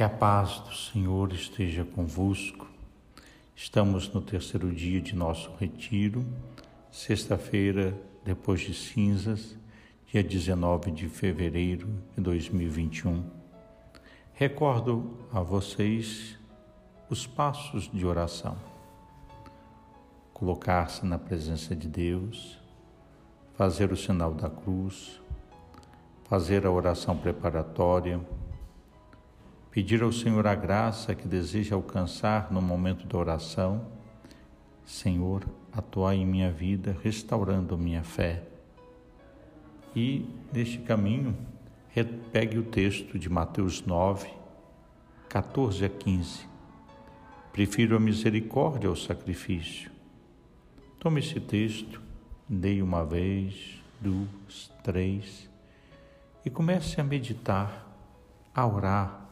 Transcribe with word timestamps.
Que 0.00 0.04
a 0.04 0.08
paz 0.08 0.60
do 0.60 0.74
Senhor 0.74 1.30
esteja 1.30 1.84
convosco. 1.84 2.66
Estamos 3.54 4.10
no 4.10 4.22
terceiro 4.22 4.72
dia 4.72 4.98
de 4.98 5.14
nosso 5.14 5.52
retiro, 5.60 6.24
sexta-feira, 6.90 7.94
depois 8.24 8.62
de 8.62 8.72
cinzas, 8.72 9.58
dia 10.06 10.24
19 10.24 10.90
de 10.90 11.06
fevereiro 11.06 11.86
de 12.16 12.22
2021. 12.22 13.22
Recordo 14.32 15.18
a 15.30 15.42
vocês 15.42 16.38
os 17.10 17.26
passos 17.26 17.90
de 17.92 18.06
oração. 18.06 18.56
Colocar-se 20.32 21.04
na 21.04 21.18
presença 21.18 21.76
de 21.76 21.86
Deus, 21.86 22.58
fazer 23.52 23.92
o 23.92 23.96
sinal 23.98 24.32
da 24.32 24.48
cruz, 24.48 25.20
fazer 26.24 26.64
a 26.64 26.70
oração 26.70 27.18
preparatória, 27.18 28.18
pedir 29.70 30.02
ao 30.02 30.10
Senhor 30.10 30.46
a 30.46 30.54
graça 30.54 31.14
que 31.14 31.28
deseja 31.28 31.76
alcançar 31.76 32.50
no 32.50 32.60
momento 32.60 33.06
da 33.06 33.16
oração. 33.16 33.86
Senhor, 34.84 35.44
atuai 35.72 36.16
em 36.16 36.26
minha 36.26 36.50
vida, 36.50 36.96
restaurando 37.02 37.78
minha 37.78 38.02
fé. 38.02 38.42
E, 39.94 40.28
neste 40.52 40.78
caminho, 40.78 41.36
pegue 42.32 42.58
o 42.58 42.62
texto 42.64 43.18
de 43.18 43.28
Mateus 43.28 43.84
9, 43.84 44.28
14 45.28 45.84
a 45.84 45.88
15. 45.88 46.48
Prefiro 47.52 47.96
a 47.96 48.00
misericórdia 48.00 48.88
ao 48.88 48.96
sacrifício. 48.96 49.90
Tome 50.98 51.20
esse 51.20 51.40
texto, 51.40 52.00
dei 52.48 52.82
uma 52.82 53.04
vez, 53.04 53.80
duas, 54.00 54.70
três, 54.82 55.48
e 56.44 56.50
comece 56.50 57.00
a 57.00 57.04
meditar, 57.04 57.86
a 58.54 58.66
orar, 58.66 59.29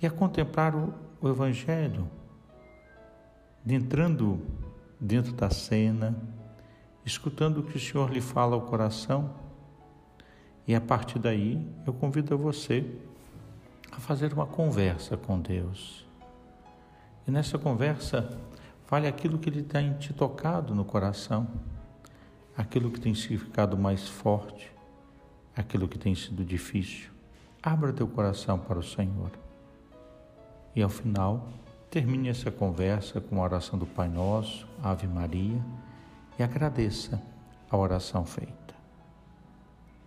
e 0.00 0.06
a 0.06 0.10
contemplar 0.10 0.74
o, 0.74 0.94
o 1.20 1.28
Evangelho, 1.28 2.08
entrando 3.66 4.40
dentro 5.00 5.32
da 5.32 5.50
cena, 5.50 6.16
escutando 7.04 7.58
o 7.58 7.62
que 7.62 7.76
o 7.76 7.80
Senhor 7.80 8.10
lhe 8.10 8.20
fala 8.20 8.54
ao 8.54 8.62
coração. 8.62 9.34
E 10.66 10.74
a 10.74 10.80
partir 10.80 11.18
daí, 11.18 11.66
eu 11.86 11.92
convido 11.92 12.36
você 12.36 12.84
a 13.90 13.98
fazer 13.98 14.32
uma 14.32 14.46
conversa 14.46 15.16
com 15.16 15.40
Deus. 15.40 16.06
E 17.26 17.30
nessa 17.30 17.58
conversa, 17.58 18.38
fale 18.86 19.06
aquilo 19.06 19.38
que 19.38 19.48
Ele 19.48 19.62
tem 19.62 19.94
te 19.94 20.12
tocado 20.12 20.74
no 20.74 20.84
coração, 20.84 21.48
aquilo 22.56 22.90
que 22.90 23.00
tem 23.00 23.14
ficado 23.14 23.76
mais 23.76 24.08
forte, 24.08 24.70
aquilo 25.56 25.88
que 25.88 25.98
tem 25.98 26.14
sido 26.14 26.44
difícil. 26.44 27.10
Abra 27.62 27.92
teu 27.92 28.06
coração 28.06 28.58
para 28.58 28.78
o 28.78 28.82
Senhor. 28.82 29.30
E 30.78 30.82
ao 30.82 30.88
final, 30.88 31.48
termine 31.90 32.28
essa 32.28 32.52
conversa 32.52 33.20
com 33.20 33.40
a 33.40 33.42
oração 33.42 33.76
do 33.76 33.84
Pai 33.84 34.08
Nosso, 34.08 34.64
Ave 34.80 35.08
Maria, 35.08 35.60
e 36.38 36.42
agradeça 36.44 37.20
a 37.68 37.76
oração 37.76 38.24
feita. 38.24 38.76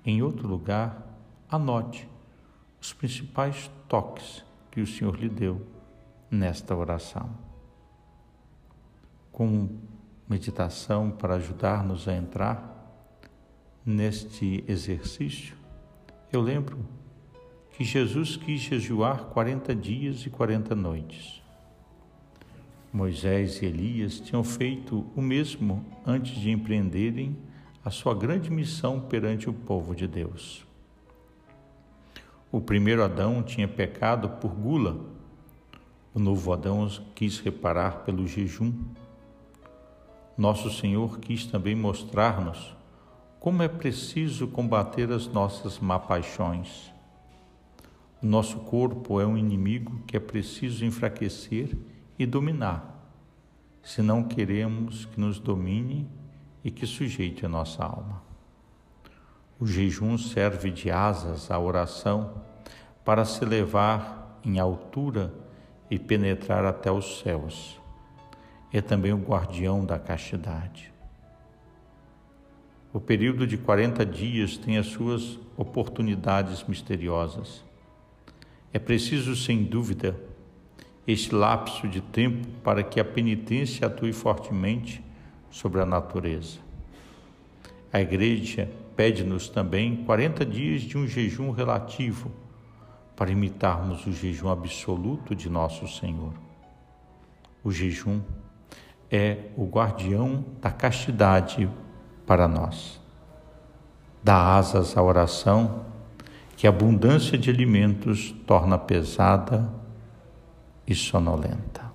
Em 0.05 0.21
outro 0.21 0.47
lugar, 0.47 1.05
anote 1.49 2.07
os 2.79 2.93
principais 2.93 3.69
toques 3.89 4.45
que 4.71 4.79
o 4.79 4.87
Senhor 4.87 5.17
lhe 5.17 5.27
deu 5.27 5.61
nesta 6.31 6.73
oração. 6.73 7.29
Com 9.29 9.77
meditação 10.25 11.11
para 11.11 11.35
ajudar-nos 11.35 12.07
a 12.07 12.13
entrar 12.13 13.19
neste 13.85 14.63
exercício, 14.69 15.53
eu 16.31 16.39
lembro 16.39 16.79
que 17.73 17.83
Jesus 17.83 18.35
quis 18.35 18.61
jejuar 18.61 19.25
40 19.25 19.73
dias 19.75 20.25
e 20.25 20.29
40 20.29 20.75
noites. 20.75 21.41
Moisés 22.91 23.61
e 23.61 23.65
Elias 23.65 24.19
tinham 24.19 24.43
feito 24.43 25.05
o 25.15 25.21
mesmo 25.21 25.85
antes 26.05 26.35
de 26.35 26.51
empreenderem 26.51 27.37
a 27.83 27.89
sua 27.89 28.13
grande 28.13 28.51
missão 28.51 28.99
perante 28.99 29.49
o 29.49 29.53
povo 29.53 29.95
de 29.95 30.07
Deus. 30.07 30.65
O 32.51 32.59
primeiro 32.59 33.01
Adão 33.01 33.41
tinha 33.41 33.67
pecado 33.67 34.27
por 34.27 34.51
gula. 34.51 35.05
O 36.13 36.19
novo 36.19 36.51
Adão 36.51 36.85
quis 37.15 37.39
reparar 37.39 37.99
pelo 38.03 38.27
jejum. 38.27 38.73
Nosso 40.37 40.69
Senhor 40.69 41.19
quis 41.19 41.45
também 41.45 41.73
mostrar-nos 41.73 42.75
como 43.39 43.63
é 43.63 43.69
preciso 43.69 44.47
combater 44.47 45.11
as 45.11 45.27
nossas 45.27 45.79
má 45.79 45.97
paixões 45.97 46.90
nosso 48.27 48.59
corpo 48.59 49.19
é 49.19 49.25
um 49.25 49.35
inimigo 49.35 49.99
que 50.05 50.15
é 50.15 50.19
preciso 50.19 50.85
enfraquecer 50.85 51.75
e 52.19 52.25
dominar, 52.25 53.09
se 53.81 54.03
não 54.03 54.23
queremos 54.23 55.05
que 55.05 55.19
nos 55.19 55.39
domine 55.39 56.07
e 56.63 56.69
que 56.69 56.85
sujeite 56.85 57.43
a 57.45 57.49
nossa 57.49 57.83
alma. 57.83 58.21
O 59.59 59.65
jejum 59.65 60.19
serve 60.19 60.69
de 60.69 60.91
asas 60.91 61.49
à 61.49 61.59
oração 61.59 62.43
para 63.03 63.25
se 63.25 63.43
levar 63.43 64.39
em 64.45 64.59
altura 64.59 65.33
e 65.89 65.97
penetrar 65.97 66.63
até 66.63 66.91
os 66.91 67.19
céus. 67.19 67.79
É 68.71 68.81
também 68.81 69.13
o 69.13 69.17
guardião 69.17 69.83
da 69.83 69.97
castidade. 69.97 70.93
O 72.93 72.99
período 72.99 73.47
de 73.47 73.57
40 73.57 74.05
dias 74.05 74.57
tem 74.57 74.77
as 74.77 74.87
suas 74.87 75.39
oportunidades 75.57 76.63
misteriosas 76.63 77.63
é 78.73 78.79
preciso, 78.79 79.35
sem 79.35 79.63
dúvida, 79.63 80.15
este 81.05 81.33
lapso 81.33 81.87
de 81.87 81.99
tempo 81.99 82.47
para 82.63 82.83
que 82.83 82.99
a 82.99 83.05
penitência 83.05 83.87
atue 83.87 84.13
fortemente 84.13 85.03
sobre 85.49 85.81
a 85.81 85.85
natureza. 85.85 86.59
A 87.91 87.99
Igreja 87.99 88.71
pede-nos 88.95 89.49
também 89.49 90.03
40 90.05 90.45
dias 90.45 90.81
de 90.81 90.97
um 90.97 91.05
jejum 91.05 91.51
relativo 91.51 92.31
para 93.15 93.31
imitarmos 93.31 94.05
o 94.07 94.11
jejum 94.11 94.49
absoluto 94.49 95.35
de 95.35 95.49
nosso 95.49 95.87
Senhor. 95.87 96.33
O 97.63 97.71
jejum 97.71 98.21
é 99.11 99.49
o 99.57 99.65
guardião 99.65 100.45
da 100.61 100.71
castidade 100.71 101.69
para 102.25 102.47
nós. 102.47 102.99
Dá 104.23 104.55
asas 104.55 104.95
à 104.95 105.03
oração 105.03 105.85
que 106.61 106.67
a 106.67 106.69
abundância 106.69 107.39
de 107.39 107.49
alimentos 107.49 108.35
torna 108.45 108.77
pesada 108.77 109.67
e 110.85 110.93
sonolenta. 110.93 111.91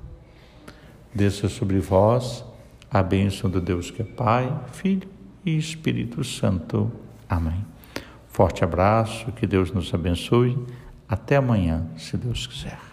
Desça 1.14 1.48
sobre 1.48 1.78
vós 1.78 2.44
a 2.90 3.00
bênção 3.00 3.48
do 3.48 3.60
Deus 3.60 3.92
que 3.92 4.02
é 4.02 4.04
Pai, 4.04 4.52
Filho 4.72 5.08
e 5.44 5.56
Espírito 5.56 6.24
Santo. 6.24 6.90
Amém. 7.28 7.64
Forte 8.26 8.64
abraço, 8.64 9.30
que 9.30 9.46
Deus 9.46 9.70
nos 9.70 9.94
abençoe. 9.94 10.58
Até 11.08 11.36
amanhã, 11.36 11.86
se 11.96 12.16
Deus 12.16 12.48
quiser. 12.48 12.85